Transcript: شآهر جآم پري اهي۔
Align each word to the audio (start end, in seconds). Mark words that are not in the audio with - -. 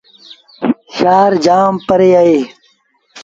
شآهر 0.95 1.33
جآم 1.45 1.73
پري 1.87 2.09
اهي۔ 2.19 2.39